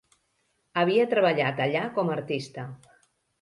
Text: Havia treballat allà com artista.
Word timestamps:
Havia 0.83 1.05
treballat 1.11 1.61
allà 1.67 1.85
com 1.99 2.11
artista. 2.15 2.67